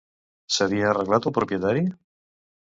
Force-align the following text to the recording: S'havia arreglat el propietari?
S'havia 0.55 0.87
arreglat 0.93 1.29
el 1.31 1.35
propietari? 1.39 1.85